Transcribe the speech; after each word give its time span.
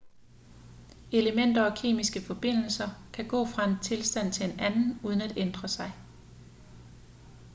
elementer 1.11 1.61
og 1.63 1.77
kemiske 1.77 2.21
forbindelser 2.21 2.87
kan 3.13 3.27
gå 3.27 3.45
fra 3.45 3.67
en 3.69 3.79
tilstand 3.81 4.33
til 4.33 4.49
en 4.51 4.59
anden 4.59 4.99
uden 5.03 5.21
at 5.21 5.33
ændre 5.37 5.67
sig 5.67 5.91